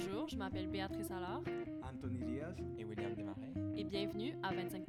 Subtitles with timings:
[0.00, 1.42] Bonjour, je m'appelle Béatrice Allard
[1.82, 2.54] Anthony Diaz.
[2.78, 3.52] et William Desmarais.
[3.76, 4.84] et bienvenue à 25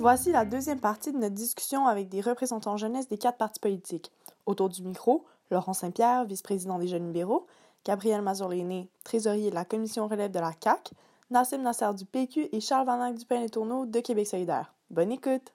[0.00, 4.10] Voici la deuxième partie de notre discussion avec des représentants jeunesse des quatre partis politiques.
[4.46, 7.46] Autour du micro, Laurent Saint-Pierre, vice-président des Jeunes libéraux,
[7.84, 10.90] Gabriel Mazurléné, trésorier de la commission relève de la CAC,
[11.30, 14.72] Nassim Nasser du PQ et Charles Vanac du Pain et Tourneau de Québec solidaire.
[14.88, 15.52] Bonne écoute!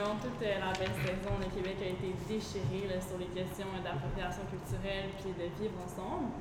[0.00, 5.12] Toute euh, la belle saison, le Québec a été déchiré sur les questions d'appropriation culturelle
[5.20, 6.32] puis de vivre ensemble.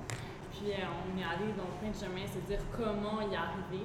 [0.55, 3.84] Puis euh, on est allé dans plein de chemins, se dire comment y arriver.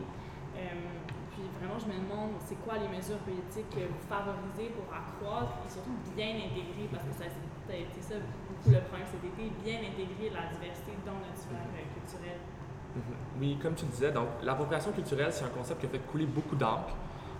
[0.54, 1.02] Euh,
[1.34, 5.58] puis vraiment, je me demande, c'est quoi les mesures politiques que vous favorisez pour accroître
[5.66, 9.50] et surtout bien intégrer, parce que ça, a été ça beaucoup le problème cet été,
[9.66, 12.38] bien intégrer la diversité dans notre sphère euh, culturelle?
[13.40, 16.56] Oui, comme tu disais, donc l'appropriation culturelle, c'est un concept qui a fait couler beaucoup
[16.56, 16.94] d'encre.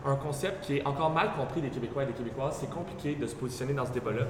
[0.05, 2.59] Un concept qui est encore mal compris des Québécois et des Québécoises.
[2.61, 4.25] C'est compliqué de se positionner dans ce débat-là.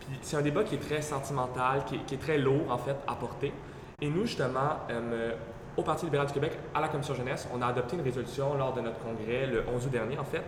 [0.00, 2.78] Puis c'est un débat qui est très sentimental, qui est, qui est très lourd en
[2.78, 3.52] fait à porter.
[4.00, 5.32] Et nous, justement, euh,
[5.76, 8.72] au Parti libéral du Québec, à la Commission jeunesse, on a adopté une résolution lors
[8.72, 10.42] de notre congrès le 11 août dernier, en fait,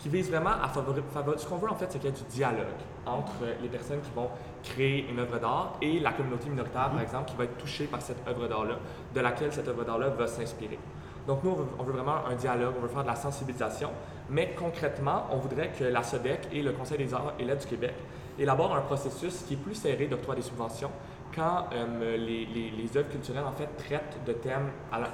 [0.00, 1.02] qui vise vraiment à favoriser.
[1.36, 2.66] ce qu'on veut, en fait, c'est qu'il y ait du dialogue
[3.06, 4.28] entre les personnes qui vont
[4.64, 8.00] créer une œuvre d'art et la communauté minoritaire, par exemple, qui va être touchée par
[8.00, 8.78] cette œuvre d'art-là,
[9.14, 10.78] de laquelle cette œuvre d'art-là va s'inspirer.
[11.26, 13.90] Donc, nous, on veut, on veut vraiment un dialogue, on veut faire de la sensibilisation,
[14.30, 17.68] mais concrètement, on voudrait que la SODEC et le Conseil des arts et lettres du
[17.68, 17.94] Québec
[18.38, 20.90] élaborent un processus qui est plus serré d'octroi des subventions
[21.34, 24.70] quand euh, les, les, les œuvres culturelles, en fait, traitent de thèmes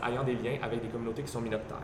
[0.08, 1.82] ayant des liens avec des communautés qui sont minoritaires.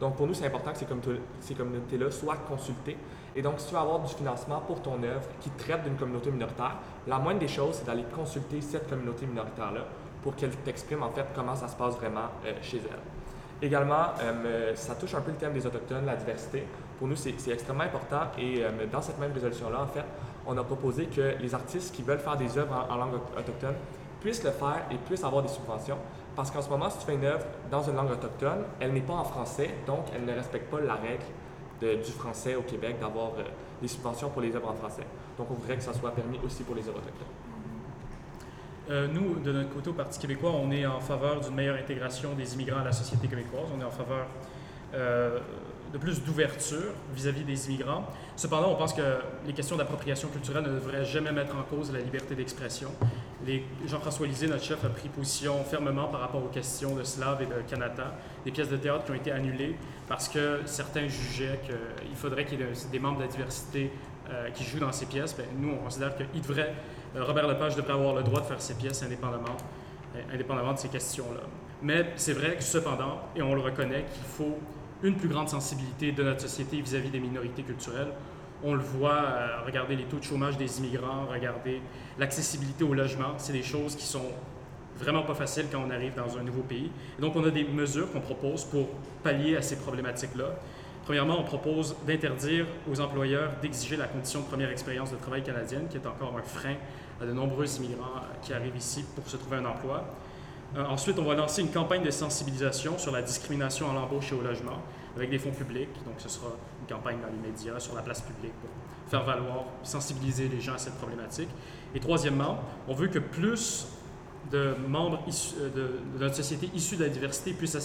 [0.00, 2.96] Donc, pour nous, c'est important que ces, communautés, ces communautés-là soient consultées.
[3.34, 6.30] Et donc, si tu veux avoir du financement pour ton œuvre qui traite d'une communauté
[6.30, 9.84] minoritaire, la moindre des choses, c'est d'aller consulter cette communauté minoritaire-là
[10.22, 13.66] pour qu'elle t'exprime, en fait, comment ça se passe vraiment euh, chez elle.
[13.66, 16.64] Également, euh, ça touche un peu le thème des Autochtones, la diversité.
[16.98, 18.22] Pour nous, c'est extrêmement important.
[18.38, 20.04] Et euh, dans cette même résolution-là, en fait,
[20.46, 23.74] on a proposé que les artistes qui veulent faire des œuvres en langue autochtone
[24.20, 25.98] puissent le faire et puissent avoir des subventions.
[26.34, 29.00] Parce qu'en ce moment, si tu fais une œuvre dans une langue autochtone, elle n'est
[29.00, 31.24] pas en français, donc elle ne respecte pas la règle
[31.80, 33.44] du français au Québec d'avoir euh,
[33.80, 35.06] des subventions pour les œuvres en français.
[35.36, 37.26] Donc on voudrait que ça soit permis aussi pour les œuvres autochtones.
[38.90, 42.32] Euh, nous, de notre côté au Parti québécois, on est en faveur d'une meilleure intégration
[42.32, 43.66] des immigrants à la société québécoise.
[43.76, 44.26] On est en faveur
[44.94, 45.38] euh,
[45.92, 48.06] de plus d'ouverture vis-à-vis des immigrants.
[48.34, 52.00] Cependant, on pense que les questions d'appropriation culturelle ne devraient jamais mettre en cause la
[52.00, 52.90] liberté d'expression.
[53.86, 57.46] Jean-François Lisée, notre chef, a pris position fermement par rapport aux questions de Slav et
[57.46, 59.76] de Kanata, des pièces de théâtre qui ont été annulées
[60.08, 63.92] parce que certains jugeaient qu'il faudrait qu'il y ait des membres de la diversité
[64.30, 65.36] euh, qui jouent dans ces pièces.
[65.36, 66.74] Bien, nous, on considère qu'il devrait,
[67.16, 69.56] euh, Robert Lepage devrait avoir le droit de faire ses pièces indépendamment,
[70.16, 71.40] euh, indépendamment de ces questions-là.
[71.80, 74.58] Mais c'est vrai que cependant, et on le reconnaît, qu'il faut
[75.02, 78.12] une plus grande sensibilité de notre société vis-à-vis des minorités culturelles.
[78.64, 81.80] On le voit, regardez les taux de chômage des immigrants, regardez
[82.18, 83.34] l'accessibilité au logement.
[83.38, 84.26] C'est des choses qui sont
[84.98, 86.90] vraiment pas faciles quand on arrive dans un nouveau pays.
[87.20, 88.88] Donc, on a des mesures qu'on propose pour
[89.22, 90.50] pallier à ces problématiques-là.
[91.04, 95.86] Premièrement, on propose d'interdire aux employeurs d'exiger la condition de première expérience de travail canadienne,
[95.88, 96.74] qui est encore un frein
[97.20, 100.04] à de nombreux immigrants qui arrivent ici pour se trouver un emploi.
[100.76, 104.34] Euh, ensuite, on va lancer une campagne de sensibilisation sur la discrimination à l'embauche et
[104.34, 104.82] au logement
[105.16, 105.94] avec des fonds publics.
[106.04, 106.48] Donc, ce sera
[106.80, 108.52] une campagne dans les médias, sur la place publique
[109.08, 111.48] faire valoir, sensibiliser les gens à cette problématique.
[111.94, 113.86] Et troisièmement, on veut que plus
[114.50, 117.76] de membres euh, de, de, notre société issus de la diversité puissent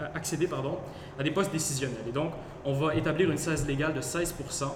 [0.00, 0.78] euh, accéder pardon,
[1.18, 2.04] à des postes décisionnels.
[2.08, 2.32] Et donc,
[2.64, 4.66] on va établir une cesse légale de 16%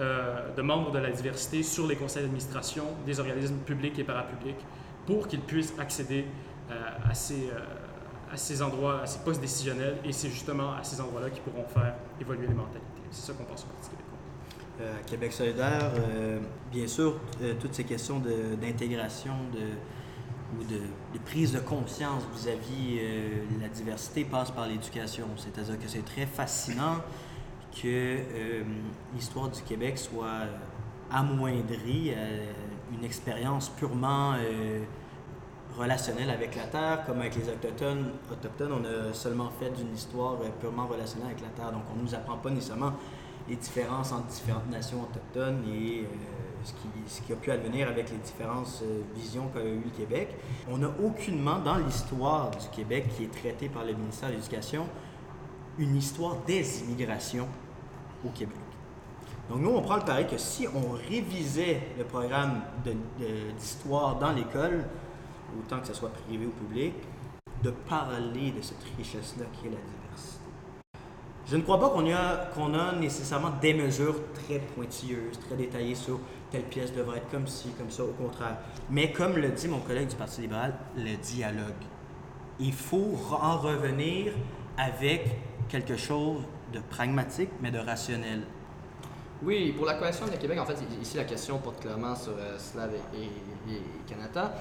[0.00, 4.58] euh, de membres de la diversité sur les conseils d'administration des organismes publics et parapublics
[5.06, 6.24] pour qu'ils puissent accéder
[6.70, 6.74] euh,
[7.08, 7.50] à, ces,
[8.32, 9.98] à ces endroits, à ces postes décisionnels.
[10.04, 13.02] Et c'est justement à ces endroits-là qu'ils pourront faire évoluer les mentalités.
[13.12, 14.07] C'est ça qu'on pense au Parti québécois.
[14.80, 16.38] Euh, Québec solidaire, euh,
[16.70, 18.22] bien sûr, euh, toutes ces questions
[18.60, 25.26] d'intégration, de, ou de, prise de conscience vis-à-vis -vis, la diversité passent par l'éducation.
[25.36, 26.98] C'est-à-dire que c'est très fascinant
[27.82, 28.18] que
[29.14, 30.46] l'histoire du Québec soit
[31.10, 34.34] amoindrie à une expérience purement
[35.76, 38.12] relationnel avec la Terre, comme avec les Autochtones.
[38.30, 41.72] Autochtones, on a seulement fait d'une histoire purement relationnelle avec la Terre.
[41.72, 42.92] Donc, on ne nous apprend pas nécessairement
[43.48, 46.04] les différences entre différentes nations autochtones et euh,
[47.06, 50.36] ce, qui, a pu advenir avec les différentes euh, visions qu'a eu le Québec.
[50.70, 54.86] On n'a aucunement dans l'histoire du Québec qui est traitée par le ministère de l'Éducation
[55.78, 57.48] une histoire des immigrations
[58.26, 58.56] au Québec.
[59.48, 62.62] Donc nous, on prend le pari que si on révisait le programme
[63.56, 64.84] d'histoire dans l'école,
[65.58, 66.94] autant que ce soit privé ou public,
[67.62, 69.97] de parler de cette richesse-là qui est la.
[71.50, 76.64] Je ne crois pas qu'on a, nécessairement des mesures très pointilleuses, très détaillées sur telle
[76.64, 78.58] pièce devrait être comme ci, comme ça, au contraire.
[78.90, 81.72] Mais comme le dit mon collègue du Parti libéral, le dialogue.
[82.60, 84.32] Il faut en revenir
[84.76, 85.26] avec
[85.70, 86.42] quelque chose
[86.72, 88.42] de pragmatique, mais de rationnel.
[89.42, 92.58] Oui, pour la coalition de Québec, en fait, ici la question porte clairement sur euh,
[92.58, 94.52] Slav et, et, Canada.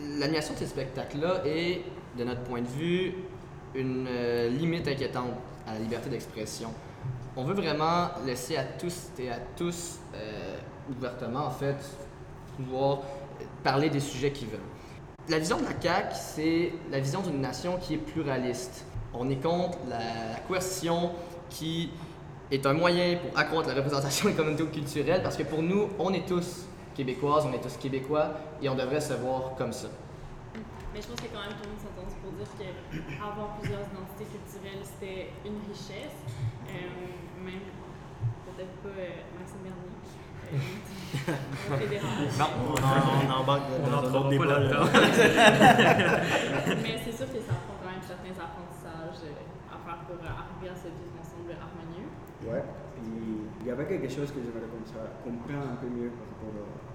[0.00, 1.82] L'animation de ces spectacles-là est,
[2.16, 3.14] de notre point de vue,
[3.74, 5.34] une euh, limite inquiétante
[5.66, 6.70] à la liberté d'expression.
[7.36, 10.56] On veut vraiment laisser à tous et à tous, euh,
[10.90, 11.76] ouvertement en fait,
[12.56, 13.00] pouvoir
[13.62, 14.60] parler des sujets qu'ils veulent.
[15.28, 18.84] La vision de la CAQ, c'est la vision d'une nation qui est pluraliste.
[19.14, 21.12] On est contre la coercition
[21.48, 21.90] qui
[22.50, 26.66] est un moyen pour accroître la représentation économico-culturelle parce que pour nous, on est tous
[26.94, 29.88] québécoises, on est tous québécois et on devrait se voir comme ça.
[30.92, 34.28] Mais je pense que quand même tout le monde s'entend pour dire qu'avoir plusieurs identités
[34.28, 36.20] culturelles, c'était une richesse.
[36.68, 37.64] Euh, même,
[38.44, 39.96] peut-être pas euh, Maxime Bernier.
[40.52, 40.60] Euh,
[41.80, 42.28] fédéral.
[42.36, 44.60] Non, on, on embarque dans un débat.
[46.84, 49.32] Mais c'est sûr que ça prend quand même certains apprentissages
[49.72, 52.12] à faire pour arriver à ce vivre ensemble harmonieux.
[52.44, 52.64] Ouais,
[53.00, 56.92] il y avait quelque chose que j'aimerais comprendre un peu mieux par rapport à,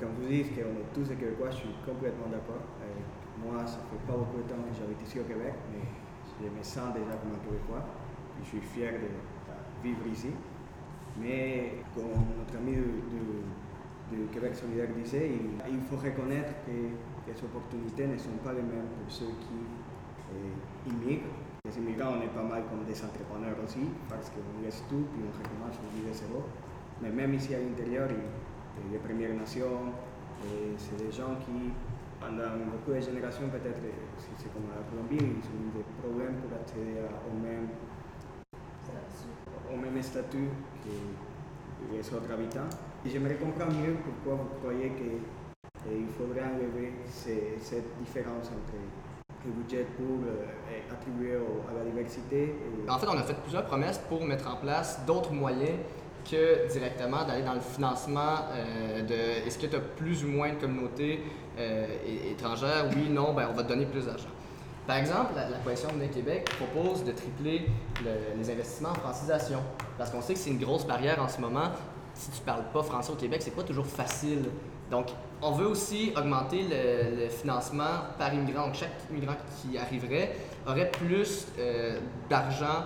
[0.00, 2.62] Quand vous dites qu'on est tous des Québécois, je suis complètement d'accord.
[3.38, 5.86] Moi, ça fait pas beaucoup de temps que j'habite ici au Québec, mais
[6.40, 7.84] je me sens déjà comme un Québécois.
[8.42, 9.08] je suis fier de
[9.82, 10.30] vivre ici.
[11.20, 12.76] Mais comme notre ami
[14.10, 18.90] du Québec solidaire disait, il, faut reconnaître que les opportunités ne sont pas les mêmes
[18.98, 19.58] pour ceux qui
[20.34, 21.30] euh, immigrent
[21.64, 25.22] les immigrants, on est pas mal comme des entrepreneurs aussi, parce qu'on laisse tout, puis
[25.22, 26.42] on recommence, on vit de zéro.
[27.00, 28.08] Mais même ici à l'intérieur,
[28.90, 29.92] les Premières Nations,
[30.76, 31.72] c'est des gens qui,
[32.20, 33.80] pendant beaucoup de générations, peut-être,
[34.18, 37.68] si c'est comme la Colombie, ils ont des problèmes pour accéder au même,
[39.72, 40.48] au même statut
[40.84, 42.70] que les autres habitants.
[43.04, 48.78] Et j'aimerais comprendre mieux pourquoi vous croyez qu'il faudrait enlever cette différence entre
[49.44, 52.54] le budget pour euh, attribuer à la diversité.
[52.88, 55.80] En fait, on a fait plusieurs promesses pour mettre en place d'autres moyens
[56.30, 60.50] que directement d'aller dans le financement euh, de est-ce que tu as plus ou moins
[60.50, 61.22] de communautés
[61.58, 61.86] euh,
[62.30, 64.28] étrangères, oui, non, ben on va te donner plus d'argent.
[64.86, 67.68] Par exemple, la, coalition de Québec propose de tripler
[68.36, 69.60] les investissements en francisation
[69.96, 71.70] parce qu'on sait que c'est une grosse barrière en ce moment.
[72.14, 74.44] Si tu parles pas français au Québec, c'est pas toujours facile
[74.92, 75.06] donc,
[75.40, 78.66] on veut aussi augmenter le, financement par immigrant.
[78.66, 80.36] Donc, chaque immigrant qui arriverait
[80.66, 81.98] aurait plus euh,
[82.28, 82.84] d'argent,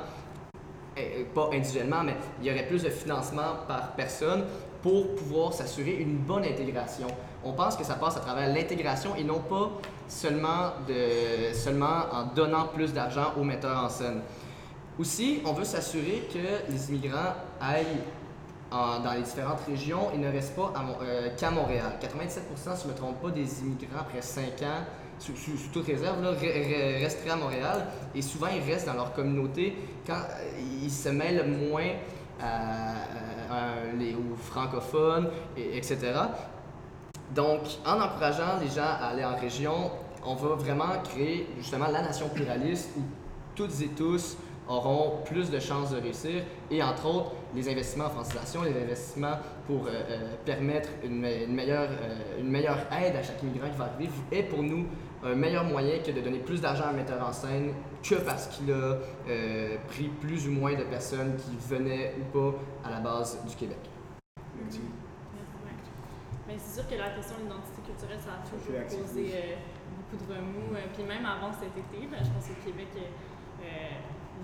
[1.35, 4.45] pas individuellement, mais il y aurait plus de financement par personne
[4.83, 7.09] pour pouvoir s'assurer une bonne intégration.
[7.45, 9.71] On pense que ça passe à travers l'intégration et non pas
[10.09, 14.21] seulement, de, seulement en donnant plus d'argent aux metteurs en scène.
[14.99, 18.03] Aussi, on veut s'assurer que les immigrants aillent
[18.71, 20.73] dans les différentes régions, il ne reste pas
[21.03, 21.97] euh, qu'à Montréal.
[22.01, 24.85] 97 si je ne me trompe pas, des immigrants après 5 ans,
[25.19, 25.33] sous,
[25.73, 27.87] toute réserve, là, à Montréal.
[28.15, 29.77] Et souvent, ils restent dans leur communauté
[30.07, 31.93] quand euh, ils se mêlent moins
[33.99, 36.13] les, aux francophones, et, etc.
[37.35, 39.91] Donc, en encourageant les gens à aller en région,
[40.25, 43.03] on va vraiment créer justement la nation pluraliste où
[43.55, 44.37] toutes et tous
[44.69, 49.39] auront plus de chances de réussir et entre autres les investissements en francisation, les investissements
[49.67, 51.89] pour euh, euh, permettre une, meilleure,
[52.39, 54.87] une meilleure aide à chaque immigrant qui va arriver est pour nous
[55.27, 58.47] un meilleur moyen que de donner plus d'argent à un metteur en scène que parce
[58.49, 58.97] qu'il a
[59.89, 63.79] pris plus ou moins de personnes qui venaient ou pas à la base du Québec.
[64.61, 64.81] Merci.
[66.47, 69.59] Mais c'est sûr que la question de l'identité culturelle, ça a toujours posé
[69.99, 70.79] beaucoup de remous.
[70.95, 72.89] puis même avant cet été, ben, je pense que Québec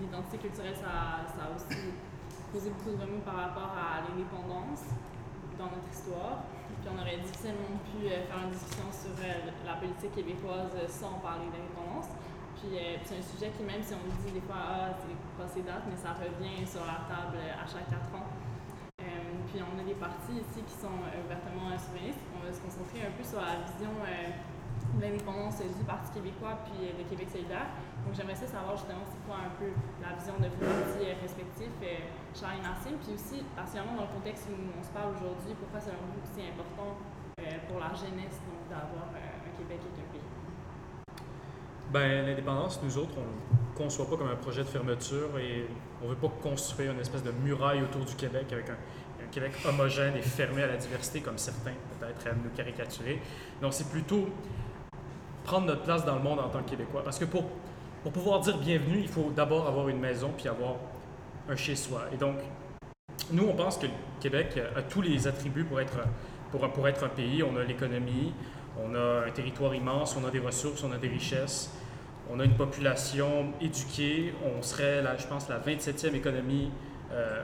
[0.00, 1.92] l'identité culturelle, ça, ça, a aussi
[2.52, 4.84] posé beaucoup de remous par rapport à l'indépendance
[5.58, 6.44] dans notre histoire.
[6.82, 11.22] Puis on aurait difficilement pu euh, faire une discussion sur euh, la politique québécoise sans
[11.22, 12.10] parler d'indépendance.
[12.58, 15.62] Puis euh, c'est un sujet qui, même si on dit des fois, ah, c'est passé
[15.62, 18.26] date, mais ça revient sur la table à chaque quatre ans.
[18.98, 22.18] puis on a des partis ici qui sont ouvertement souverainistes.
[22.34, 23.94] On va se concentrer un peu sur la vision
[25.00, 27.72] l'indépendance du Parti québécois puis de Québec solidaire.
[28.04, 29.70] Donc j'aimerais savoir justement c'est quoi un peu
[30.02, 34.14] la vision de vos partis respectifs, euh, Charles et Marcine, puis aussi particulièrement dans le
[34.18, 36.98] contexte où on se parle aujourd'hui, pourquoi selon vous c'est important
[37.40, 40.28] euh, pour la jeunesse d'avoir euh, un Québec et un pays?
[41.92, 45.68] Ben, l'indépendance, nous autres, on ne conçoit pas comme un projet de fermeture et
[46.00, 48.76] on ne veut pas construire une espèce de muraille autour du Québec avec un
[49.32, 53.20] Québec homogène et fermé à la diversité, comme certains peut-être aiment nous caricaturer.
[53.60, 54.28] Donc, c'est plutôt
[55.52, 57.02] prendre notre place dans le monde en tant que Québécois.
[57.04, 57.44] Parce que pour
[58.02, 60.76] pour pouvoir dire bienvenue, il faut d'abord avoir une maison puis avoir
[61.46, 62.06] un chez-soi.
[62.12, 62.36] Et donc,
[63.30, 65.98] nous, on pense que le Québec a tous les attributs pour être,
[66.50, 67.42] pour, pour être un pays.
[67.42, 68.32] On a l'économie,
[68.82, 71.70] on a un territoire immense, on a des ressources, on a des richesses,
[72.30, 76.70] on a une population éduquée, on serait, là, je pense, la 27e économie
[77.12, 77.42] euh,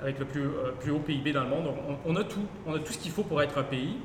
[0.00, 1.66] avec le plus, euh, plus haut PIB dans le monde.
[2.06, 3.96] On, on a tout, on a tout ce qu'il faut pour être un pays.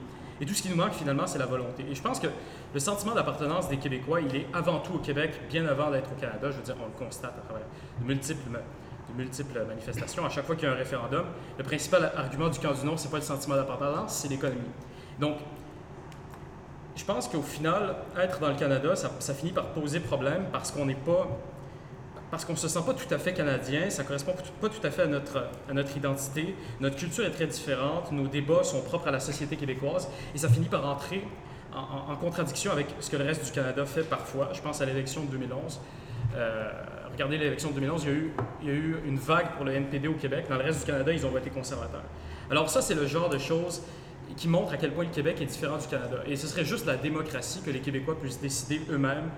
[0.41, 1.85] Et tout ce qui nous manque finalement, c'est la volonté.
[1.89, 2.27] Et je pense que
[2.73, 6.19] le sentiment d'appartenance des Québécois, il est avant tout au Québec, bien avant d'être au
[6.19, 6.51] Canada.
[6.51, 7.65] Je veux dire, on le constate à travers
[8.01, 10.25] de multiples, manifestations.
[10.25, 11.25] À chaque fois qu'il y a un référendum,
[11.57, 14.61] le principal argument du camp du non, c'est pas le sentiment d'appartenance, c'est l'économie.
[15.19, 15.37] Donc,
[16.97, 20.85] je pense qu'au final, être dans le Canada, ça finit par poser problème parce qu'on
[20.85, 21.27] n'est pas.
[22.31, 24.85] Parce qu'on ne se sent pas tout à fait canadien, ça ne correspond pas tout
[24.85, 26.55] à fait à notre, à notre identité.
[26.79, 30.49] Notre culture est très différente, nos débats sont propres à la société québécoise et ça
[30.49, 31.23] finit par entrer
[31.75, 34.49] en, contradiction avec ce que le reste du Canada fait parfois.
[34.53, 35.79] Je pense à l'élection de 2011.
[36.35, 36.71] Euh,
[37.11, 39.65] regardez l'élection de 2011, il y, a eu, il y a eu une vague pour
[39.65, 40.45] le NPD au Québec.
[40.49, 42.03] Dans le reste du Canada, ils ont voté conservateur.
[42.49, 43.81] Alors ça, c'est le genre de choses
[44.35, 46.17] qui montre à quel point le Québec est différent du Canada.
[46.27, 49.29] Et ce serait juste la démocratie que les Québécois puissent décider eux-mêmes,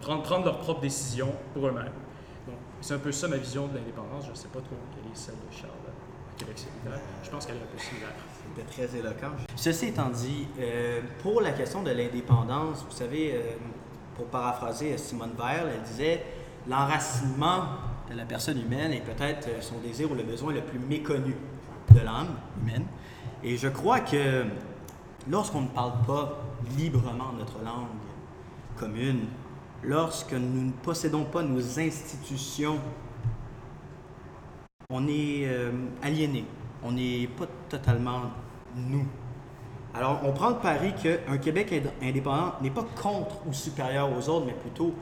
[0.00, 1.92] prendre, prendre leurs propres décisions pour eux-mêmes.
[2.82, 4.24] C'est un peu ça ma vision de l'indépendance.
[4.26, 7.00] Je ne sais pas trop quelle est celle de Charles à Québec solidaire.
[7.22, 8.10] Je pense qu'elle est un peu similaire.
[8.56, 9.36] C'était très éloquent.
[9.54, 13.52] Ceci étant dit, euh, pour la question de l'indépendance, vous savez, euh,
[14.16, 16.24] pour paraphraser Simone Weil, elle disait
[16.68, 17.66] l'enracinement
[18.10, 21.36] de la personne humaine est peut-être euh, son désir ou le besoin le plus méconnu
[21.94, 22.86] de l'âme humaine.
[23.44, 24.44] Et je crois que
[25.30, 26.42] lorsqu'on ne parle pas
[26.76, 27.86] librement notre langue
[28.76, 29.26] commune,
[29.82, 32.78] lorsque nous ne possédons pas nos institutions
[34.90, 35.72] on est euh,
[36.02, 36.44] aliéné.
[36.82, 38.24] On n'est pas totalement
[38.76, 39.06] nous.
[39.94, 44.28] Alors, on prend le pari qu'un Québec ind- indépendant n'est pas contre ou supérieur aux
[44.28, 44.94] autres, mais plutôt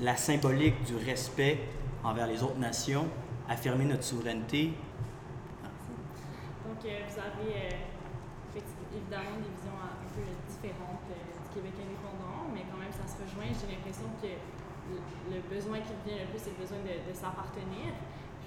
[0.00, 1.60] la symbolique du respect
[2.02, 3.06] envers les autres nations,
[3.48, 4.72] affirmer notre souveraineté.
[6.66, 8.60] Donc, euh, vous avez euh,
[8.96, 12.92] évidemment des visions un un peu différentes euh, du Québec indépendant, mais quand même,
[13.52, 17.92] J'ai l'impression que le, besoin qui revient le plus, c'est le besoin de, s'appartenir.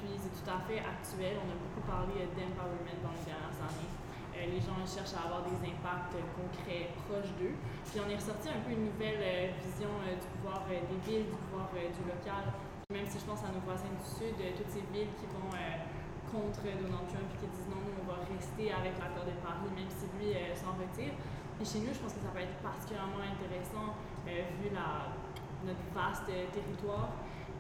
[0.02, 1.38] Puis, c'est tout à fait actuel.
[1.38, 3.94] On a beaucoup parlé d'empowerment dans les dernières années.
[4.34, 7.54] Euh, les gens cherchent à avoir des impacts concrets, proches d'eux.
[7.86, 11.30] Puis, on est ressorti un peu une nouvelle euh, vision euh, du pouvoir des villes,
[11.30, 12.58] du pouvoir du local.
[12.90, 15.54] Même si je pense à nos voisins du Sud, toutes ces villes qui vont
[16.32, 19.92] contre Donald Trump et qui disent non, on va rester avec l'accord de Paris, même
[19.92, 21.12] si lui s'en retire.
[21.62, 23.98] Et chez nous, je pense que ça peut être particulièrement intéressant
[24.28, 27.10] euh, vu notre vaste euh, territoire.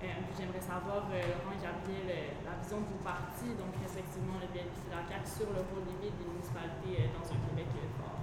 [0.04, 0.06] Euh,
[0.38, 4.94] J'aimerais savoir, Laurent et Gabriel, la vision de vos partis, donc respectivement le BNP et
[4.94, 7.66] la CAQ, sur le rôle des des municipalités dans un Québec
[7.98, 8.22] fort.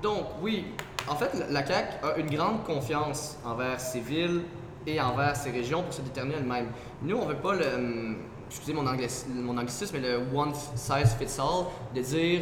[0.00, 0.72] Donc, oui,
[1.06, 4.44] en fait, la- CAQ a une grande confiance envers ses villes
[4.86, 6.72] et envers ses régions pour se déterminer elles-mêmes.
[7.02, 7.66] Nous, on veut pas le.
[7.74, 8.16] hum,
[8.48, 12.40] Excusez mon, mon anglicisme, mais le one size fits all, de dire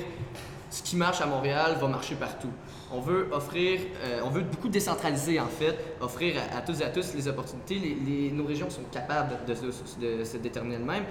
[0.70, 2.50] ce qui marche à Montréal va marcher partout.
[2.92, 6.84] On veut offrir, euh, on veut beaucoup décentraliser en fait, offrir à, à tous et
[6.84, 8.30] à tous les opportunités.
[8.32, 11.04] Nos régions sont capables de, se- déterminer elles-mêmes.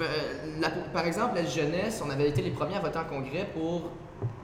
[0.00, 3.90] Euh, par exemple, la jeunesse, on avait été les premiers à voter en congrès pour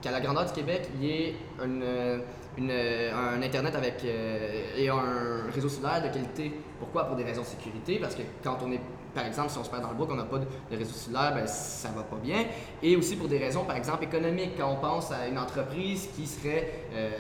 [0.02, 5.68] qu'à la grandeur du Québec, il y ait un Internet avec, euh, et un réseau
[5.68, 6.52] cellulaire de qualité.
[6.80, 7.04] Pourquoi?
[7.04, 8.80] Pour des raisons de sécurité, parce que quand on est,
[9.14, 10.46] par exemple, si on se perd dans le bois, qu'on n'a pas de,
[10.76, 12.44] réseau cellulaire, ben, ça va pas bien.
[12.82, 14.52] Et aussi pour des raisons, par exemple, économiques.
[14.58, 17.10] Quand on pense à une entreprise qui serait euh,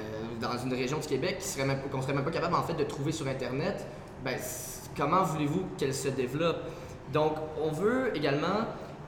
[0.40, 2.84] dans une région du Québec, qui serait qu'on serait même pas capable, en fait, de
[2.84, 3.86] trouver sur Internet,
[4.24, 4.36] ben,
[4.96, 6.58] comment voulez-vous qu'elle se développe?
[7.12, 8.66] Donc, on veut également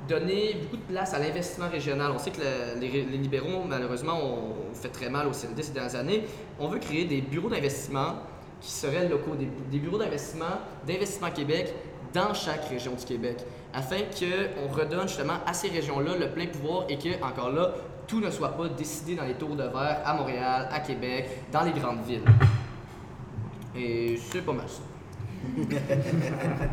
[0.08, 2.10] donner beaucoup de place à l'investissement régional.
[2.14, 5.96] On sait que le- les, libéraux, malheureusement, ont fait très mal au CND ces dernières
[5.96, 6.24] années.
[6.58, 8.14] On veut créer des bureaux d'investissement
[8.60, 11.74] qui seraient locaux, des bureaux d'investissement d'Investissement Québec
[12.12, 13.38] dans chaque région du Québec,
[13.72, 17.72] afin qu'on redonne justement à ces régions-là le plein pouvoir et que, encore là,
[18.06, 21.62] tout ne soit pas décidé dans les tours de verre à Montréal, à Québec, dans
[21.62, 22.24] les grandes villes.
[23.76, 24.82] Et c'est pas mal ça.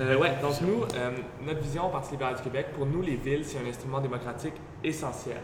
[0.00, 1.10] Euh, ouais, donc nous, euh,
[1.46, 4.54] notre vision au Parti libéral du Québec, pour nous, les villes, c'est un instrument démocratique
[4.82, 5.36] essentiel.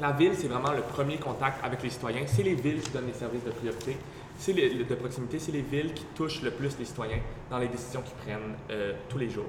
[0.00, 2.22] La ville, c'est vraiment le premier contact avec les citoyens.
[2.26, 3.98] C'est les villes qui donnent les services de priorité.
[4.40, 7.18] C'est de proximité, c'est les villes qui touchent le plus les citoyens
[7.50, 9.44] dans les décisions qu'ils prennent euh, tous les jours.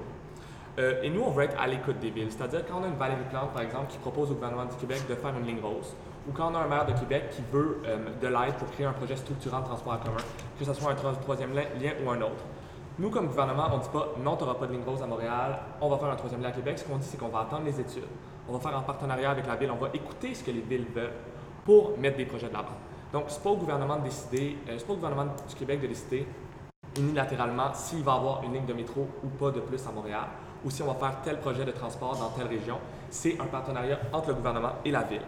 [0.78, 2.30] Euh, et nous, on veut être à l'écoute des villes.
[2.30, 5.00] C'est-à-dire quand on a une Valérie Plante, par exemple, qui propose au gouvernement du Québec
[5.08, 5.94] de faire une ligne rose,
[6.28, 8.84] ou quand on a un maire de Québec qui veut euh, de l'aide pour créer
[8.84, 10.20] un projet structurant de transport en commun,
[10.58, 11.64] que ce soit un tro- troisième lien,
[12.04, 12.44] ou un autre.
[12.98, 15.06] Nous, comme gouvernement, on ne dit pas non, tu n'auras pas de ligne rose à
[15.06, 16.78] Montréal, on va faire un troisième lien à Québec.
[16.78, 18.04] Ce qu'on dit, c'est qu'on va attendre les études.
[18.46, 20.84] On va faire en partenariat avec la ville, on va écouter ce que les villes
[20.94, 21.12] veulent
[21.64, 22.76] pour mettre des projets de l'avant.
[23.12, 25.86] Donc, c'est pas au gouvernement de décider, euh, c'est pas au gouvernement du Québec de
[25.86, 26.26] décider
[26.98, 30.24] unilatéralement s'il va avoir une ligne de métro ou pas de plus à Montréal,
[30.64, 32.78] ou si on va faire tel projet de transport dans telle région.
[33.10, 35.22] C'est un partenariat entre le gouvernement et la ville.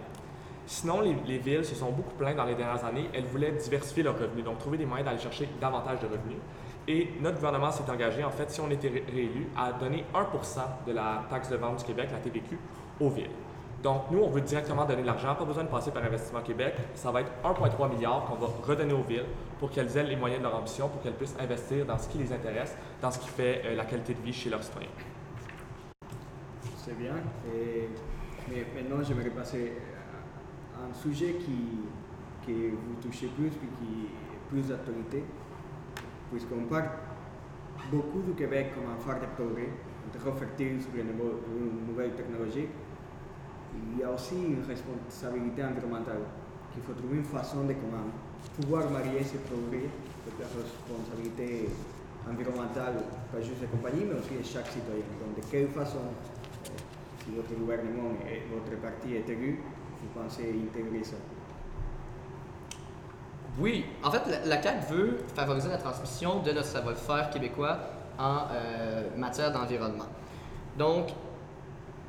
[0.66, 3.08] Sinon, les, les villes se sont beaucoup plaintes dans les dernières années.
[3.12, 6.38] Elles voulaient diversifier leurs revenus, donc trouver des moyens d'aller chercher davantage de revenus.
[6.88, 10.60] Et notre gouvernement s'est engagé, en fait, si on était ré- réélu, à donner 1%
[10.86, 12.58] de la taxe de vente du Québec, la TVQ,
[13.00, 13.30] aux villes.
[13.84, 16.74] Donc, nous, on veut directement donner de l'argent, pas besoin de passer par Investissement Québec.
[16.94, 19.26] Ça va être 1,3 milliard qu'on va redonner aux villes
[19.60, 22.16] pour qu'elles aient les moyens de leur ambition, pour qu'elles puissent investir dans ce qui
[22.16, 24.88] les intéresse, dans ce qui fait euh, la qualité de vie chez leurs citoyens.
[26.78, 27.12] C'est bien.
[28.48, 29.74] Mais maintenant, j'aimerais passer
[30.74, 31.82] à un sujet qui,
[32.46, 35.24] vous touchez plus, puis qui est plus d'actualité.
[36.30, 36.88] Puisqu'on parle
[37.92, 39.68] beaucoup du Québec comme un phare de progrès,
[40.06, 42.68] un terreau fertile sur les nouvelles technologies,
[43.74, 46.22] il y a aussi une responsabilité environnementale,
[46.72, 48.10] qu'il faut trouver une façon de comment
[48.60, 49.88] pouvoir marier ces progrès
[50.26, 51.68] avec la responsabilité
[52.28, 52.94] environnementale,
[53.32, 55.04] pas juste des compagnies, mais aussi de chaque citoyen.
[55.20, 56.00] Donc, de quelle façon,
[57.24, 59.60] si votre gouvernement et votre parti est élu,
[60.00, 61.16] vous pensez intégrer ça
[63.58, 67.78] Oui, en fait, la, la veut favoriser la transmission de notre savoir-faire québécois
[68.18, 70.06] en euh, matière d'environnement.
[70.78, 71.08] Donc,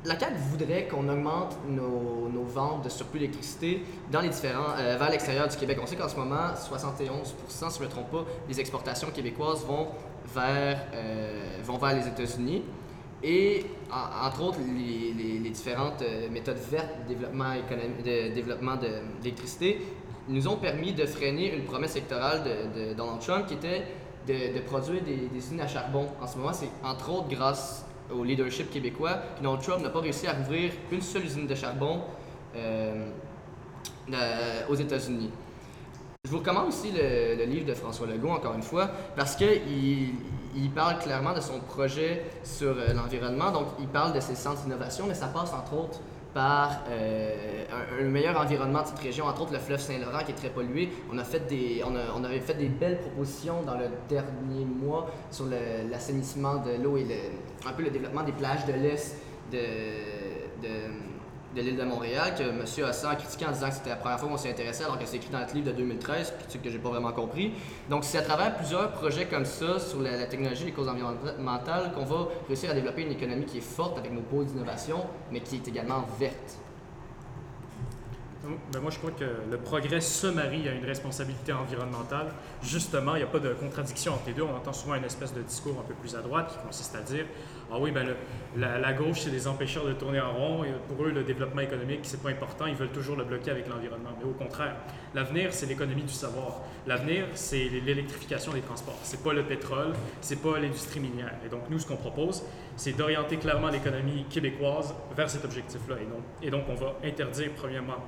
[0.06, 4.96] la CAQ voudrait qu'on augmente nos, nos ventes de surplus d'électricité dans les différents, euh,
[4.98, 5.78] vers l'extérieur du Québec.
[5.82, 9.64] On sait qu'en ce moment, 71 si je ne me trompe pas, des exportations québécoises
[9.64, 9.88] vont
[10.34, 12.62] vers, euh, vont vers les États-Unis.
[13.22, 17.54] Et en- entre autres, les, différentes euh, méthodes vertes de développement,
[18.04, 18.76] de développement
[19.22, 19.80] d'électricité
[20.28, 23.84] nous ont permis de freiner une promesse électorale de, Donald Trump qui était
[24.28, 26.06] de, produire des, des à charbon.
[26.20, 30.26] En ce moment, c'est entre autres grâce au leadership québécois Donald Trump n'a pas réussi
[30.26, 32.00] à rouvrir une seule usine de charbon
[32.56, 33.08] euh,
[34.08, 35.30] de- aux États-Unis.
[36.24, 39.60] Je vous recommande aussi le, le livre de François Legault, encore une fois, parce qu'il
[40.56, 43.52] il parle clairement de son projet sur euh, l'environnement.
[43.52, 46.00] Donc, il parle de ses centres d'innovation, mais ça passe entre autres
[46.36, 47.64] par euh,
[47.98, 50.90] un, meilleur environnement de cette région, entre autres le fleuve Saint-Laurent qui est très pollué.
[51.10, 54.66] On, a fait des, on, a, on avait fait des belles propositions dans le dernier
[54.66, 55.46] mois sur
[55.90, 59.16] l'assainissement de l'eau et le- un peu le développement des plages de l'Est
[59.50, 59.58] de,
[61.56, 62.86] de l'île de Montréal que M.
[62.86, 65.06] Hassan a critiqué en disant que c'était la première fois qu'on s'y intéressait alors que
[65.06, 67.52] c'est écrit dans notre livre de 2013, critique que j'ai pas vraiment compris.
[67.88, 70.88] Donc c'est à travers plusieurs projets comme ça sur la, la technologie et les causes
[70.88, 75.06] environnementales qu'on va réussir à développer une économie qui est forte avec nos pôles d'innovation,
[75.32, 76.58] mais qui est également verte.
[78.72, 82.28] Ben, moi, je crois que le progrès se marie à une responsabilité environnementale.
[82.62, 84.42] Justement, il n'y a pas de contradiction entre les deux.
[84.42, 87.00] On entend souvent une espèce de discours un peu plus à droite qui consiste à
[87.00, 87.26] dire
[87.70, 88.06] Ah oui, ben
[88.56, 90.64] la, gauche, c'est des empêcheurs de tourner en rond.
[90.88, 92.66] Pour eux, le développement économique, c'est pas important.
[92.66, 94.10] Ils veulent toujours le bloquer avec l'environnement.
[94.18, 94.76] Mais au contraire,
[95.14, 96.60] l'avenir, c'est l'économie du savoir.
[96.86, 98.98] L'avenir, c'est l'électrification des transports.
[99.02, 101.34] C'est pas le pétrole, c'est pas l'industrie minière.
[101.44, 102.44] Et donc, nous, ce qu'on propose,
[102.76, 105.96] c'est d'orienter clairement l'économie québécoise vers cet objectif-là.
[106.00, 107.98] Et donc, et donc, on va interdire, premièrement,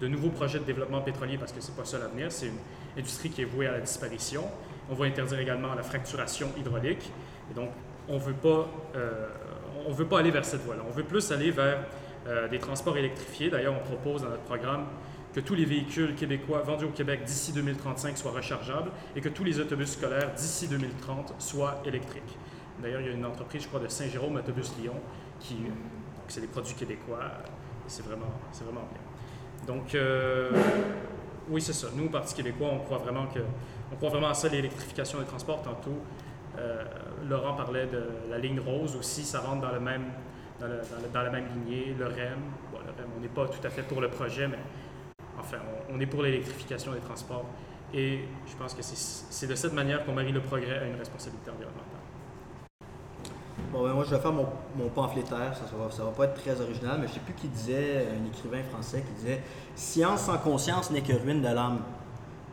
[0.00, 2.58] de nouveaux projets de développement pétrolier parce que c'est pas ça l'avenir, c'est une
[2.96, 4.44] industrie qui est vouée à la disparition.
[4.88, 7.10] On va interdire également la fracturation hydraulique.
[7.50, 7.70] Et donc,
[8.08, 9.28] on veut pas, euh,
[9.88, 10.82] veut pas aller vers cette voie-là.
[10.86, 11.84] On veut plus aller vers
[12.26, 13.50] euh, des transports électrifiés.
[13.50, 14.86] D'ailleurs, on propose dans notre programme
[15.34, 19.44] que tous les véhicules québécois vendus au Québec d'ici 2035 soient rechargeables et que tous
[19.44, 22.38] les autobus scolaires d'ici 2030 soient électriques.
[22.82, 24.94] D'ailleurs, il y a une entreprise, je crois, de Saint-Jérôme, Autobus Lyon,
[25.40, 25.56] qui,
[26.28, 27.20] c'est des produits québécois.
[27.86, 29.74] C'est vraiment, c'est vraiment bien.
[29.74, 30.50] Donc, euh,
[31.48, 31.88] oui, c'est ça.
[31.94, 33.40] Nous, Parti québécois, on croit vraiment que,
[33.92, 35.62] on croit vraiment à ça, l'électrification des transports.
[35.62, 35.98] Tantôt,
[36.58, 36.84] euh,
[37.28, 40.04] Laurent parlait de la ligne rose aussi, ça rentre dans le même,
[40.60, 41.94] dans, la même lignée.
[41.98, 42.40] Le REM,
[43.16, 44.58] on n'est pas tout à fait pour le projet, mais
[45.38, 45.58] enfin,
[45.92, 47.46] on, est pour l'électrification des transports.
[47.94, 51.50] Et je pense que c'est de cette manière qu'on marie le progrès à une responsabilité
[51.50, 51.84] environnementale.
[53.72, 55.54] Bon, ben, moi, je vais faire mon, mon pamphlétaire.
[55.54, 58.08] Ça ne va, va pas être très original, mais je ne sais plus qui disait,
[58.08, 59.42] un écrivain français qui disait
[59.74, 61.80] Science sans conscience n'est que ruine de l'âme.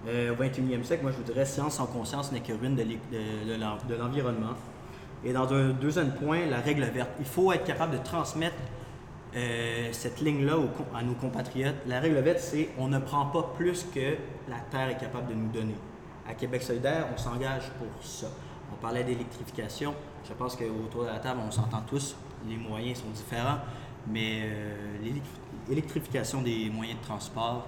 [0.08, 4.54] Euh, au 21e siècle, moi, je voudrais Science sans conscience n'est que ruine de l'environnement.
[5.24, 7.10] Et dans un deuxième point, la règle verte.
[7.20, 8.56] Il faut être capable de transmettre
[9.36, 10.58] euh, cette ligne-là
[10.96, 11.76] à nos compatriotes.
[11.88, 14.16] La règle verte, c'est on ne prend pas plus que
[14.48, 15.76] la Terre est capable de nous donner.
[16.30, 18.28] À Québec solidaire, on s'engage pour ça.
[18.72, 19.94] On parlait d'électrification.
[20.28, 22.16] Je pense qu'autour de la table, on s'entend tous.
[22.48, 23.58] Les moyens sont différents,
[24.08, 25.40] mais euh, l'électri-
[25.70, 27.68] l'électrification des moyens de transport,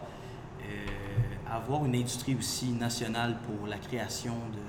[1.51, 4.59] avoir une industrie aussi nationale pour la création de,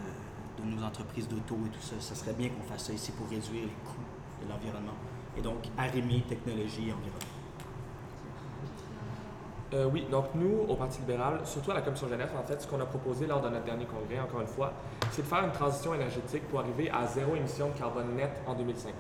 [0.65, 3.63] nos entreprises d'auto et tout ça, ça serait bien qu'on fasse ça ici pour réduire
[3.63, 4.93] les coûts de l'environnement.
[5.37, 7.39] Et donc, arrimer technologie et environnement.
[9.75, 12.67] Euh, oui, donc nous, au Parti libéral, surtout à la Commission jeunesse, en fait, ce
[12.67, 14.73] qu'on a proposé lors de notre dernier congrès, encore une fois,
[15.13, 18.55] c'est de faire une transition énergétique pour arriver à zéro émission de carbone net en
[18.55, 18.95] 2050.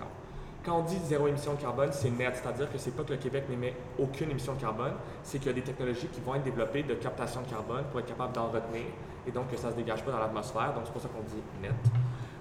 [0.68, 3.16] Quand on dit zéro émission de carbone, c'est net, c'est-à-dire que c'est pas que le
[3.16, 6.42] Québec n'émet aucune émission de carbone, c'est qu'il y a des technologies qui vont être
[6.42, 8.82] développées de captation de carbone pour être capable d'en retenir
[9.26, 11.22] et donc que ça ne se dégage pas dans l'atmosphère, donc c'est pour ça qu'on
[11.22, 11.72] dit net.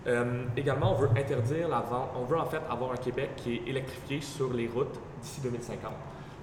[0.07, 3.55] Euh, également, on veut interdire la vente, on veut en fait avoir un Québec qui
[3.55, 5.89] est électrifié sur les routes d'ici 2050.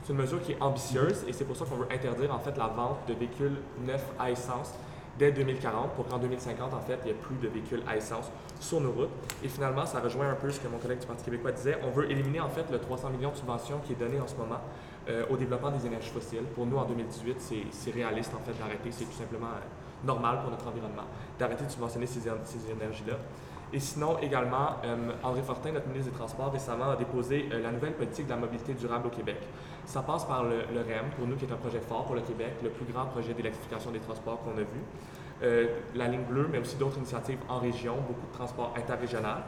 [0.05, 2.57] C'est une mesure qui est ambitieuse et c'est pour ça qu'on veut interdire en fait
[2.57, 4.73] la vente de véhicules neufs à essence
[5.19, 8.31] dès 2040 pour qu'en 2050, en fait, il n'y ait plus de véhicules à essence
[8.61, 9.11] sur nos routes.
[9.43, 11.79] Et finalement, ça rejoint un peu ce que mon collègue du Parti québécois disait.
[11.85, 14.37] On veut éliminer en fait le 300 millions de subventions qui est donné en ce
[14.37, 14.61] moment
[15.09, 16.45] euh, au développement des énergies fossiles.
[16.55, 18.91] Pour nous, en 2018, c'est réaliste en fait d'arrêter.
[18.91, 21.05] C'est tout simplement euh, normal pour notre environnement
[21.39, 23.15] d'arrêter de subventionner ces, ces énergies-là.
[23.73, 27.95] Et sinon, également, euh, André Fortin, notre ministre des Transports, récemment a déposé la nouvelle
[27.95, 29.39] politique de la mobilité durable au Québec.
[29.87, 32.55] Ça passe par le, REM, pour nous, qui est un projet fort pour le Québec,
[32.63, 34.81] le plus grand projet d'électrification des transports qu'on a vu.
[35.43, 39.43] Euh, la ligne bleue, mais aussi d'autres initiatives en région, beaucoup de transports interrégional.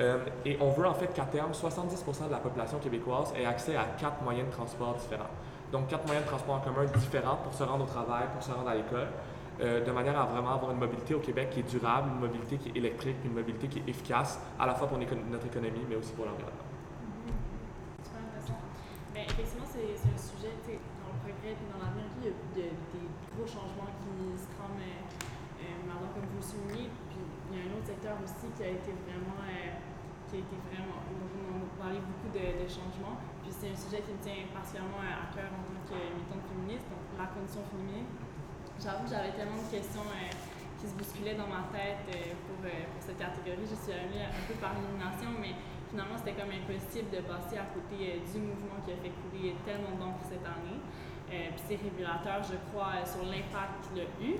[0.00, 3.76] Euh, et on veut en fait qu'à terme, 70% de la population québécoise ait accès
[3.76, 5.30] à quatre moyens de transport différents.
[5.72, 8.50] Donc, quatre moyens de transport en commun différents pour se rendre au travail, pour se
[8.50, 9.08] rendre à l'école,
[9.60, 12.56] euh, de manière à vraiment avoir une mobilité au Québec qui est durable, une mobilité
[12.56, 15.96] qui est électrique, une mobilité qui est efficace, à la fois pour notre économie, mais
[15.96, 16.79] aussi pour l'environnement.
[21.72, 26.40] Dans l'avenir, il y a des gros changements qui se trament, euh, euh comme vous
[26.40, 26.88] le soulignez.
[27.08, 29.80] Puis il y a un autre secteur aussi qui a été vraiment, euh,
[30.28, 33.16] qui a été vraiment, on a parlé beaucoup de, changements.
[33.40, 36.86] Puis c'est un sujet qui me tient particulièrement à cœur en tant que militante féministe,
[36.92, 38.08] donc la condition féminine.
[38.76, 40.32] J'avoue que j'avais tellement de questions euh,
[40.76, 42.08] qui se bousculaient dans ma tête
[42.48, 43.68] pour, pour, cette catégorie.
[43.68, 45.52] Je suis allée un peu par élimination, mais
[45.90, 49.98] finalement, c'était comme impossible de passer à côté du mouvement qui a fait couler tellement
[49.98, 50.78] d'encre cette année.
[51.30, 54.38] Euh, puis c'est régulateur, je crois, euh, sur l'impact qu'il a eu.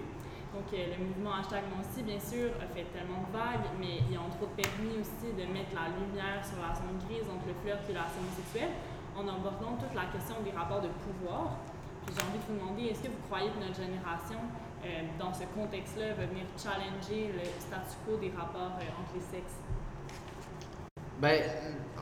[0.50, 4.02] Donc, euh, le mouvement hashtag moi aussi, bien sûr, a fait tellement de vagues, mais
[4.10, 7.46] il a entre autres permis aussi de mettre la lumière sur la zone grise entre
[7.46, 8.74] le flirt et la sexuelle
[9.14, 11.62] en abordant toute la question des rapports de pouvoir.
[12.02, 14.42] Puis j'ai envie de vous demander, est-ce que vous croyez que notre génération,
[15.18, 19.60] dans ce contexte-là, va venir challenger le statu quo des rapports entre les sexes?
[21.20, 21.42] Ben,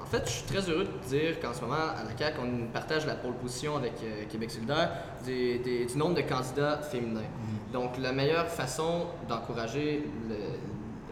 [0.01, 2.73] en fait, je suis très heureux de dire qu'en ce moment, à la CAQ, on
[2.73, 4.91] partage la pole position avec euh, Québec solidaire
[5.25, 7.21] du nombre de candidats féminins.
[7.21, 7.73] Mm-hmm.
[7.73, 10.09] Donc, la meilleure façon d'encourager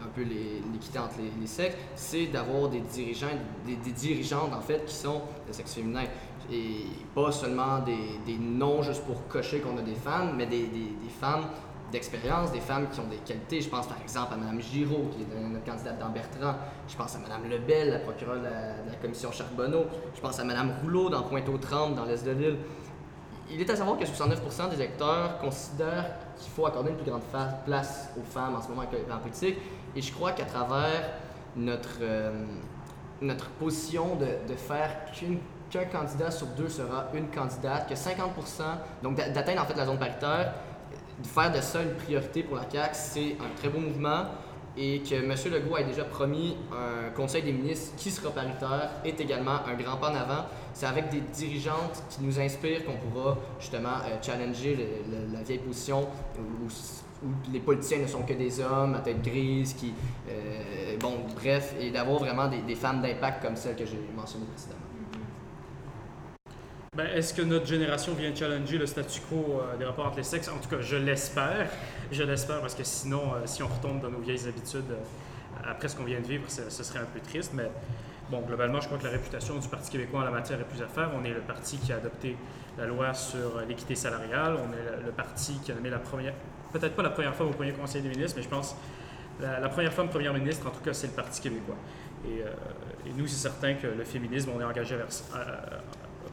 [0.01, 3.27] un peu l'équité entre les, sexes, c'est d'avoir des dirigeants,
[3.65, 6.05] des, dirigeantes, en fait, qui sont de sexe féminin.
[6.51, 11.09] Et pas seulement des, noms juste pour cocher qu'on a des femmes, mais des, des
[11.19, 11.45] femmes
[11.91, 13.61] d'expérience, des femmes qui ont des qualités.
[13.61, 16.55] Je pense par exemple à Mme Giraud, qui est notre candidate dans Bertrand.
[16.87, 19.85] Je pense à Mme Lebel, la procureure de la, commission Charbonneau.
[20.15, 22.57] Je pense à Mme Rouleau dans Pointe-aux-Trembles, dans l'Est de l'île.
[23.49, 27.23] Il est à savoir que 69 des électeurs considèrent qu'il faut accorder une plus grande
[27.65, 29.57] place aux femmes en ce moment en politique.
[29.95, 31.11] Et je crois qu'à travers
[31.55, 32.45] notre, euh,
[33.21, 34.91] notre position de, faire
[35.69, 38.31] qu'un candidat sur deux sera une candidate, que 50
[39.01, 40.53] donc d'atteindre en fait la zone paritaire,
[41.21, 44.25] de faire de ça une priorité pour la CAQ, c'est un très beau mouvement
[44.77, 45.33] et que M.
[45.51, 49.97] Legault a déjà promis un Conseil des ministres qui sera paritaire est également un grand
[49.97, 50.45] pas en avant.
[50.73, 54.77] C'est avec des dirigeantes qui nous inspirent qu'on pourra justement euh, challenger
[55.33, 56.67] la vieille position où,
[57.51, 59.91] les politiciens ne sont que des hommes à tête grise, qui,
[60.29, 64.45] euh, bon, bref, et d'avoir vraiment des, des femmes d'impact comme celles que j'ai mentionnées
[64.45, 64.86] précédemment.
[66.97, 70.23] Ben, est-ce que notre génération vient challenger le statu quo euh, des rapports entre les
[70.23, 70.47] sexes?
[70.47, 71.69] En tout cas, je l'espère.
[72.11, 75.89] Je l'espère parce que sinon, euh, si on retombe dans nos vieilles habitudes euh, après
[75.89, 77.51] ce qu'on vient de vivre, ce serait un peu triste.
[77.53, 77.69] Mais
[78.31, 80.81] bon, globalement, je crois que la réputation du Parti québécois en la matière est plus
[80.81, 81.11] à faire.
[81.15, 82.35] On est le parti qui a adopté
[82.79, 84.55] la loi sur l'équité salariale.
[84.55, 86.33] On est le, parti qui a nommé la première,
[86.73, 88.75] peut-être pas la première fois au premier conseil des ministres, mais je pense
[89.39, 91.75] la, première femme première ministre, en tout cas, c'est le Parti québécois.
[92.27, 92.39] Et,
[93.07, 95.09] et nous, c'est certain que le féminisme, on est engagé vers,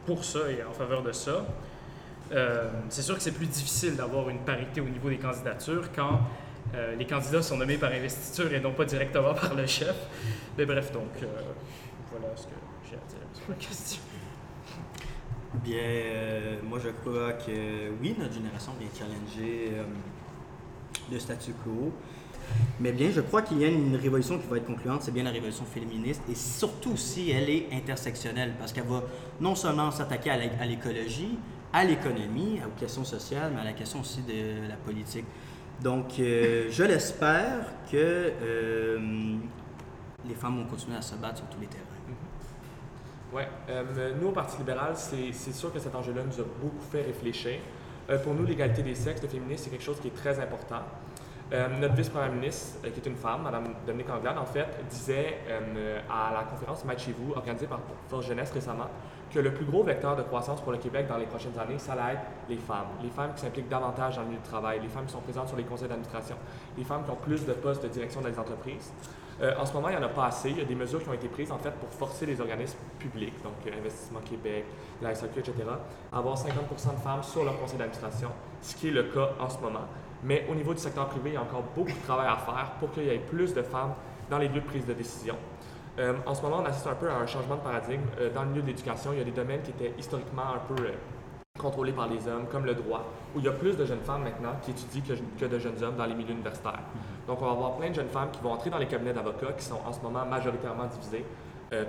[0.06, 1.44] pour ça et en faveur de ça.
[2.32, 6.20] Euh, c'est sûr que c'est plus difficile d'avoir une parité au niveau des candidatures quand
[6.74, 9.94] euh, les candidats sont nommés par investiture et non pas directement par le chef.
[10.56, 11.26] Mais bref, donc, euh,
[12.10, 12.54] voilà ce que
[12.88, 14.00] j'ai à dire sur la question.
[15.62, 19.70] Bien, moi je crois que oui, notre génération vient challenger
[21.12, 21.92] le statu quo.
[22.80, 25.22] Mais bien, je crois qu'il y a une révolution qui va être concluante, c'est bien
[25.22, 29.02] la révolution féministe, et surtout si elle est intersectionnelle, parce qu'elle va
[29.40, 31.38] non seulement s'attaquer à l'écologie,
[31.72, 35.26] à l'économie, aux questions sociales, mais à la question aussi de la politique.
[35.82, 38.98] Donc, euh, je l'espère que euh,
[40.26, 41.82] les femmes vont continuer à se battre sur tous les terrains.
[43.32, 43.42] Oui.
[43.68, 47.58] Euh, nous, au Parti libéral, c'est sûr que cet enjeu-là nous a beaucoup fait réfléchir.
[48.22, 50.82] Pour nous, l'égalité des sexes, le féminisme, c'est quelque chose qui est très important.
[51.52, 55.38] Euh, notre vice-première ministre, euh, qui est une femme, Mme Dominique Anglade, en fait, disait
[55.48, 58.86] euh, à la conférence Match chez vous, organisée par Force Jeunesse récemment,
[59.30, 61.92] que le plus gros vecteur de croissance pour le Québec dans les prochaines années, ça
[61.92, 62.86] allait être les femmes.
[63.02, 65.48] Les femmes qui s'impliquent davantage dans le milieu du travail, les femmes qui sont présentes
[65.48, 66.36] sur les conseils d'administration,
[66.78, 68.92] les femmes qui ont plus de postes de direction dans les entreprises.
[69.58, 70.50] En ce moment, il n'y en a pas assez.
[70.50, 72.78] Il y a des mesures qui ont été prises en fait pour forcer les organismes
[73.00, 74.64] publics, donc Investissement Québec,
[75.02, 75.54] la SAQ, etc.,
[76.12, 78.30] à avoir 50 de femmes sur leur conseil d'administration,
[78.62, 79.88] ce qui est le cas en ce moment.
[80.24, 82.72] Mais au niveau du secteur privé, il y a encore beaucoup de travail à faire
[82.80, 83.92] pour qu'il y ait plus de femmes
[84.30, 85.36] dans les lieux de prise de décision.
[85.98, 88.02] Euh, en ce moment, on assiste un peu à un changement de paradigme.
[88.18, 90.74] Euh, dans le milieu de l'éducation, il y a des domaines qui étaient historiquement un
[90.74, 90.92] peu euh,
[91.58, 94.24] contrôlés par les hommes, comme le droit, où il y a plus de jeunes femmes
[94.24, 96.82] maintenant qui étudient que, que de jeunes hommes dans les milieux universitaires.
[97.28, 99.52] Donc, on va avoir plein de jeunes femmes qui vont entrer dans les cabinets d'avocats
[99.52, 101.24] qui sont en ce moment majoritairement divisés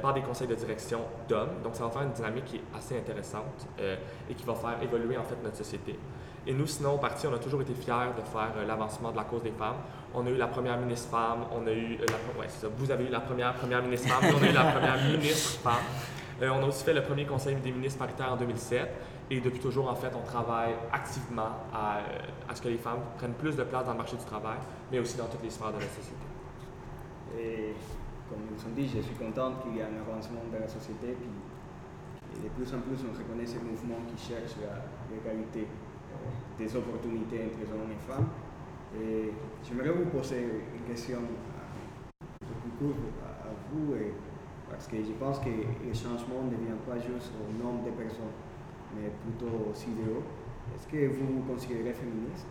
[0.02, 1.62] par des conseils de direction d'hommes.
[1.64, 5.16] Donc, ça va faire une dynamique qui est assez intéressante et qui va faire évoluer
[5.18, 6.00] en fait notre société.
[6.48, 9.18] Et nous, sinon, au parti, on a toujours été fiers de faire euh, l'avancement de
[9.18, 9.78] la cause des femmes.
[10.14, 12.68] On a eu la première ministre femme, on a eu euh, la, ouais, c'est ça,
[12.78, 15.60] vous avez eu la première première ministre femme, puis on a eu la première ministre
[15.62, 15.84] femme.
[16.42, 18.88] Euh, on a aussi fait le premier conseil des ministres paritaire en 2007.
[19.32, 21.98] Et depuis toujours, en fait, on travaille activement à,
[22.48, 24.58] à ce que les femmes prennent plus de place dans le marché du travail,
[24.92, 26.26] mais aussi dans toutes les sphères de la société.
[27.40, 27.74] Et
[28.30, 31.18] comme ils ont dit, je suis contente qu'il y ait un avancement de la société,
[31.20, 31.30] puis
[32.38, 35.68] et de plus en plus on reconnaît ces mouvements qui cherchent la- l'égalité
[36.58, 38.28] des opportunités entre hommes et femmes.
[38.98, 39.32] Et
[39.64, 40.42] j'aimerais vous poser
[40.76, 41.20] une question
[42.80, 44.14] courte à, à vous, et-
[44.70, 48.36] parce que je pense que le changement ne vient pas juste au nombre de personnes,
[48.96, 50.24] mais plutôt aux idéaux.
[50.76, 52.48] Est-ce que vous vous considérez féministe?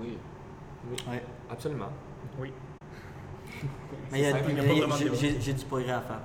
[0.00, 0.18] Oui.
[0.90, 1.22] Oui, Ouais.
[1.50, 1.90] absolument.
[2.40, 2.52] Oui.
[4.12, 6.20] Mais il y a- j'ai- du progrès à faire.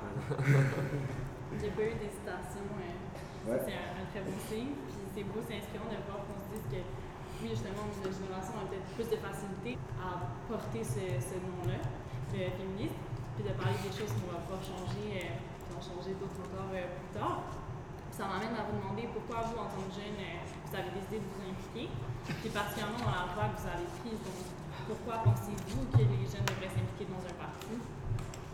[1.59, 2.63] J'ai pas eu d'hésitation.
[2.79, 3.59] euh, Ouais.
[3.65, 4.71] C'est un, un très bon signe.
[4.87, 6.39] Puis c'est beau, c'est inspirant de voir qu'on
[6.69, 6.81] que,
[7.41, 11.79] oui, justement, notre génération a peut-être plus de facilité à porter ce, nom-là,
[12.33, 12.99] de féministe,
[13.35, 16.69] puis de parler des choses qu'on va pouvoir changer, euh, qui vont changer d'autres encore
[16.73, 17.45] euh, plus tard.
[18.13, 21.17] Ça m'amène à vous demander pourquoi vous, en tant que jeune, euh, vous avez décidé
[21.21, 21.89] de vous impliquer,
[22.29, 24.21] puis particulièrement dans la voie que vous avez prise.
[24.21, 24.39] Donc,
[24.85, 27.73] pourquoi pensez-vous que les jeunes devraient s'impliquer dans un parti?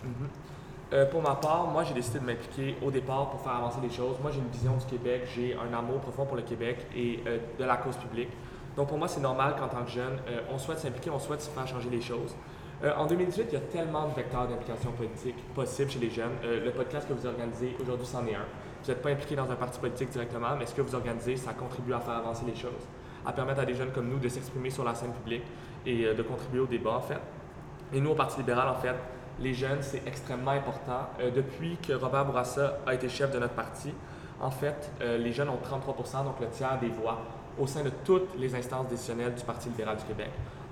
[0.03, 0.48] Mhm.
[0.91, 3.91] Euh, pour ma part, moi, j'ai décidé de m'impliquer au départ pour faire avancer les
[3.91, 4.17] choses.
[4.21, 7.37] Moi, j'ai une vision du Québec, j'ai un amour profond pour le Québec et euh,
[7.59, 8.29] de la cause publique.
[8.75, 11.43] Donc, pour moi, c'est normal qu'en tant que jeune, euh, on souhaite s'impliquer, on souhaite
[11.43, 12.35] faire changer les choses.
[12.97, 16.31] En 2018, il y a tellement de vecteurs d'implication politique possibles chez les jeunes.
[16.41, 18.45] Le podcast que vous organisez aujourd'hui, c'en est un.
[18.81, 21.51] Vous n'êtes pas impliqué dans un parti politique directement, mais ce que vous organisez, ça
[21.51, 22.87] contribue à faire avancer les choses,
[23.25, 25.43] à permettre à des jeunes comme nous de s'exprimer sur la scène publique
[25.85, 27.19] et de contribuer au débat, en fait.
[27.91, 28.95] Et nous, au Parti libéral, en fait,
[29.41, 31.07] les jeunes, c'est extrêmement important.
[31.19, 33.93] Euh, depuis que Robert Bourassa a été chef de notre parti,
[34.41, 37.19] en fait, euh, les jeunes ont 33% donc le tiers des voix
[37.57, 40.29] au sein de toutes les instances décisionnelles du Parti libéral du Québec.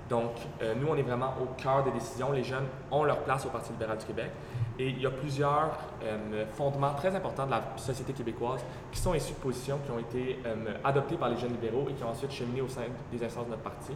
[0.08, 2.32] Donc, euh, nous, on est vraiment au cœur des décisions.
[2.32, 4.30] Les jeunes ont leur place au Parti libéral du Québec.
[4.78, 5.76] Et il y a plusieurs
[6.52, 10.38] fondements très importants de la société québécoise qui sont issus de positions qui ont été
[10.84, 13.50] adoptées par les jeunes libéraux et qui ont ensuite cheminé au sein des instances de
[13.50, 13.92] notre parti.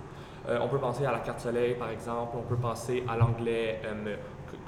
[0.48, 2.36] On peut penser à la carte soleil, par exemple.
[2.36, 3.80] On peut penser à l'anglais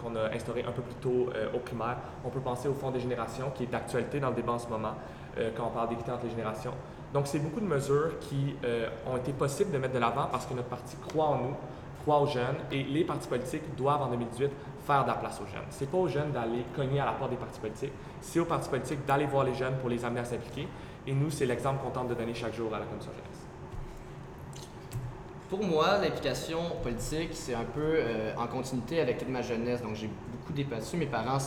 [0.01, 1.97] qu'on a instauré un peu plus tôt euh, au primaire.
[2.25, 4.68] On peut penser au Fonds des générations, qui est d'actualité dans le débat en ce
[4.68, 4.94] moment,
[5.38, 6.73] euh, quand on parle d'équité entre les générations.
[7.12, 10.47] Donc, c'est beaucoup de mesures qui euh, ont été possibles de mettre de l'avant parce
[10.47, 11.55] que notre parti croit en nous,
[12.03, 14.51] croit aux jeunes, et les partis politiques doivent, en 2018,
[14.85, 15.64] faire de la place aux jeunes.
[15.70, 18.68] C'est pas aux jeunes d'aller cogner à la porte des partis politiques, c'est aux partis
[18.68, 20.68] politiques d'aller voir les jeunes pour les amener à s'impliquer.
[21.07, 23.43] Et nous, c'est l'exemple qu'on tente de donner chaque jour à la Commission jeunesse.
[25.55, 29.83] Pour moi, l'implication politique, c'est un peu euh, en continuité avec toute ma jeunesse.
[29.83, 30.97] Donc, j'ai beaucoup débattu.
[30.97, 31.38] Mes parents,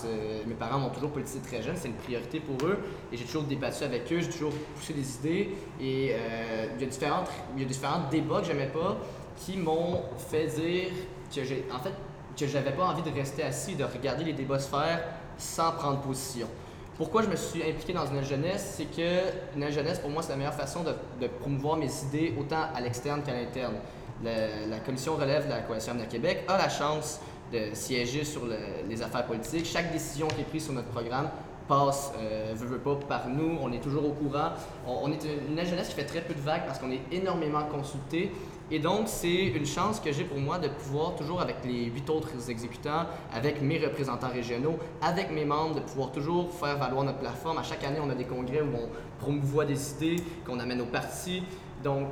[0.46, 1.76] mes parents m'ont toujours politisé très jeune.
[1.76, 2.80] C'est une priorité pour eux.
[3.12, 4.22] Et j'ai toujours débattu avec eux.
[4.22, 5.58] J'ai toujours poussé des idées.
[5.82, 8.96] Et euh, il y a différentes, il y a différents débats que j'aimais pas
[9.36, 10.90] qui m'ont fait dire
[11.36, 11.94] que j'ai, en fait,
[12.40, 15.04] que j'avais pas envie de rester assis et de regarder les débats se faire
[15.38, 16.48] sans prendre position.
[16.96, 20.32] Pourquoi je me suis impliqué dans une jeunesse, c'est que une jeunesse, pour moi, c'est
[20.32, 23.76] la meilleure façon de, de promouvoir mes idées autant à l'externe qu'à l'interne.
[24.24, 27.20] La commission relève de la Coalition de Québec a la chance
[27.54, 29.66] de siéger sur le- les affaires politiques.
[29.66, 31.30] Chaque décision qui est prise sur notre programme
[31.68, 33.58] passe, euh, veut, veut pas, par nous.
[33.62, 34.52] On est toujours au courant.
[34.88, 37.64] On, est une, une jeunesse qui fait très peu de vagues parce qu'on est énormément
[37.66, 38.32] consulté.
[38.72, 42.10] Et donc, c'est une chance que j'ai pour moi de pouvoir, toujours avec les huit
[42.10, 47.20] autres exécutants, avec mes représentants régionaux, avec mes membres, de pouvoir toujours faire valoir notre
[47.20, 47.58] plateforme.
[47.60, 50.86] À chaque année, on a des congrès où on promouvoit des idées, qu'on amène au
[50.86, 51.44] parti.
[51.84, 52.08] Donc,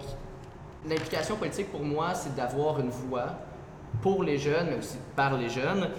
[0.87, 3.27] l'implication politique pour moi, c'est d'avoir une voix
[4.01, 5.89] pour les jeunes, mais aussi par les jeunes,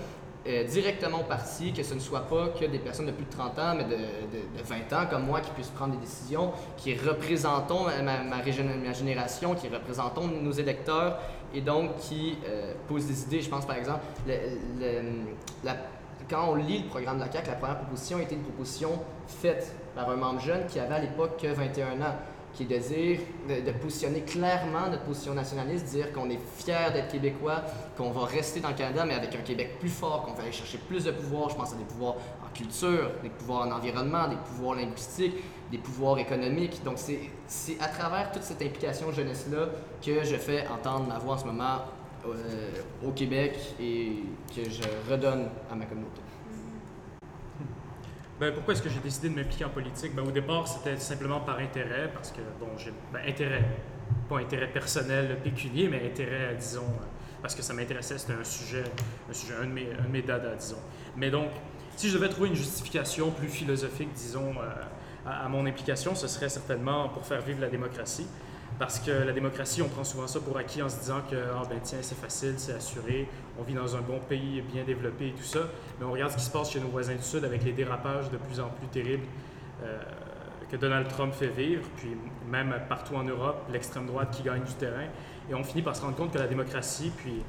[0.46, 3.31] euh, directement au parti, que ce ne soit pas que des personnes de plus de
[3.31, 6.53] 30 ans, mais de, de- de 20 ans comme moi qui puissent prendre des décisions,
[6.77, 11.18] qui représentons ma, génération, qui représentons nos électeurs
[11.53, 13.40] et donc qui euh, posent des idées.
[13.42, 14.01] Je pense par exemple,
[16.31, 18.90] quand on lit le programme de la CAQ, la première proposition était une proposition
[19.27, 22.14] faite par un membre jeune qui avait à l'époque que 21 ans
[22.57, 27.09] qui est de dire, de, positionner clairement notre position nationaliste, dire qu'on est fier d'être
[27.12, 27.62] québécois,
[27.97, 30.53] qu'on va rester dans le Canada, mais avec un Québec plus fort, qu'on va aller
[30.53, 31.51] chercher plus de pouvoirs.
[31.51, 35.37] Je pense à des pouvoirs en culture, des pouvoirs en environnement, des pouvoirs linguistiques,
[35.71, 36.83] des pouvoirs économiques.
[36.83, 39.69] Donc, c'est c'est à travers toute cette implication jeunesse-là
[40.05, 41.79] que je fais entendre ma voix en ce moment
[42.27, 46.26] euh, au Québec et que je redonne à ma communauté.
[48.38, 50.14] Ben, pourquoi est-ce que j'ai décidé de m'impliquer en politique?
[50.14, 52.92] Ben, au départ, c'était simplement par intérêt, parce que, bon, j'ai.
[53.12, 53.64] Ben, intérêt.
[54.29, 57.05] Pas intérêt personnel, pécunier, mais intérêt, disons, euh,
[57.40, 58.85] parce que ça m'intéressait, c'était un sujet,
[59.29, 60.77] un sujet, un de mes, un de mes disons.
[61.16, 61.49] Mais donc,
[61.96, 66.51] si je devais trouver une justification plus philosophique, disons, euh, à mon implication, ce serait
[66.51, 68.27] certainement pour faire vivre la démocratie.
[68.79, 71.63] Parce que la démocratie, on prend souvent ça pour acquis en se disant que, ah
[71.69, 73.27] ben tiens, c'est facile, c'est assuré,
[73.59, 75.61] on vit dans un bon pays bien développé et tout ça.
[75.99, 78.31] Mais on regarde ce qui se passe chez nos voisins du Sud avec les dérapages
[78.31, 79.25] de plus en plus terribles
[79.83, 79.99] euh,
[80.71, 82.11] que Donald Trump fait vivre, puis
[82.51, 85.07] même partout en Europe, l'extrême droite qui gagne du terrain.
[85.49, 87.43] Et on finit par se rendre compte que la démocratie, puis,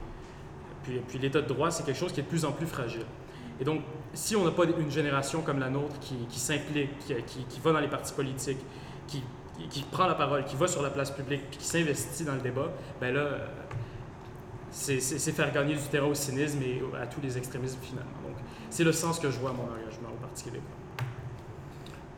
[0.84, 3.06] puis, l'état de droit, c'est quelque chose qui est de plus en plus fragile.
[3.60, 3.82] Et donc,
[4.14, 7.80] si on n'a pas une génération comme la nôtre qui, s'implique, qui- qui va dans
[7.80, 8.60] les partis politiques,
[9.08, 9.24] qui,
[9.70, 12.42] qui prend la parole, qui va sur la place publique, puis qui s'investit dans le
[12.42, 13.48] débat, ben là, euh,
[14.72, 18.12] c'est faire gagner du terrain au cynisme et à tous les extrémismes finalement.
[18.24, 18.38] Donc,
[18.70, 20.76] c'est le sens que je vois à mon engagement au Parti québécois.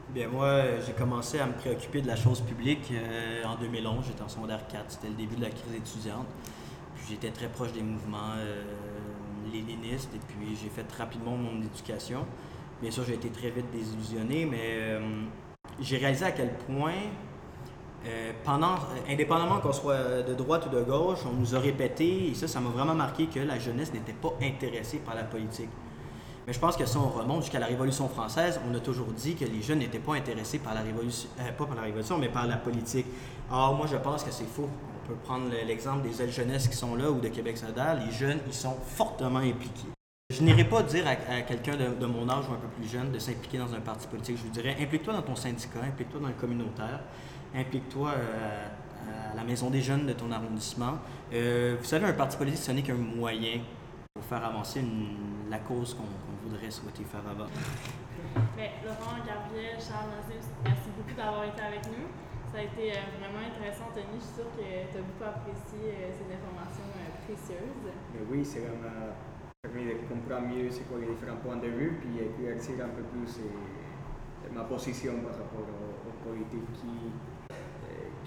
[0.09, 4.05] Bien, moi, euh, j'ai commencé à me préoccuper de la chose publique euh, en 2011.
[4.07, 4.85] J'étais en secondaire 4.
[4.87, 6.25] C'était le début de la crise étudiante.
[6.95, 8.63] Puis j'étais très proche des mouvements euh,
[9.53, 12.25] léninistes et puis j'ai fait rapidement mon éducation.
[12.81, 14.99] Bien sûr, j'ai été très vite désillusionné, mais
[15.81, 16.93] j'ai réalisé à quel point,
[18.05, 22.33] euh, euh, indépendamment qu'on soit de droite ou de gauche, on nous a répété, et
[22.33, 25.69] ça, ça m'a vraiment marqué, que la jeunesse n'était pas intéressée par la politique.
[26.47, 29.35] Mais je pense que si on remonte jusqu'à la Révolution française, on a toujours dit
[29.35, 32.29] que les jeunes n'étaient pas intéressés par la Révolution, euh, pas par la Révolution, mais
[32.29, 33.05] par la politique.
[33.51, 34.67] Or, moi, je pense que c'est faux.
[35.03, 37.99] On peut prendre le- l'exemple des ailes jeunesse qui sont là ou de Québec solidaire.
[38.03, 39.89] Les jeunes, ils sont fortement impliqués.
[40.31, 42.87] Je n'irai pas dire à, à quelqu'un de, de mon âge ou un peu plus
[42.87, 44.37] jeune de s'impliquer dans un parti politique.
[44.37, 47.01] Je vous dirais, implique-toi dans ton syndicat, implique-toi dans le communautaire,
[47.55, 48.67] implique-toi euh,
[49.31, 50.99] à la maison des jeunes de ton arrondissement.
[51.33, 53.59] Euh, vous savez, un parti politique, ce n'est qu'un moyen
[54.13, 57.53] pour faire avancer une- la cause qu'on voudrait souhaiter faire avancer.
[58.57, 60.11] Ben, Laurent, Gabriel, Charles,
[60.63, 62.05] merci beaucoup d'avoir été avec nous.
[62.51, 64.17] Ça a été euh, vraiment intéressant, Tony.
[64.17, 66.89] Je suis sûre que tu as beaucoup apprécié ces informations
[67.25, 67.85] précieuses.
[68.13, 69.13] Mais oui, ça m'a
[69.61, 73.03] permis de comprendre mieux c'est quoi les différents points de vue, puis éclaircir un peu
[73.13, 73.37] plus
[74.53, 76.89] ma position par rapport aux, aux politiques qui,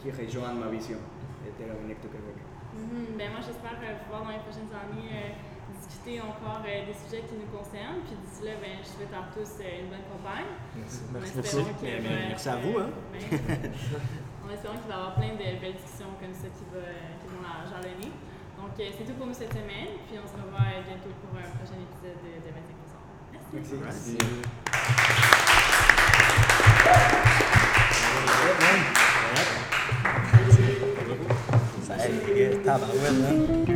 [0.02, 0.98] qui rejoignent ma vision
[1.46, 2.36] de Terra Connect Québec.
[2.74, 3.14] Mhm.
[3.16, 5.30] Ben, moi, j'espère euh, pouvoir dans les prochaines années euh,
[5.78, 8.02] discuter encore euh, des sujets qui nous concernent.
[8.02, 10.50] Puis d'ici là, ben, je souhaite à tous euh, une bonne campagne.
[10.74, 11.06] Merci.
[11.14, 11.86] Merci beaucoup.
[11.86, 12.90] mais être, merci à vous, hein.
[13.14, 13.70] ben,
[14.42, 16.82] en espérant qu'il va y avoir plein de belles discussions comme ça qui, va,
[17.22, 18.10] qui vont jalonner.
[18.58, 20.02] Donc, euh, c'est tout pour nous cette semaine.
[20.10, 22.82] Puis on se revoit bientôt pour un prochain épisode de, de 25
[23.52, 23.74] Merci.
[23.78, 24.18] Merci.
[26.82, 27.41] Ça
[32.72, 33.71] 大阪问呢？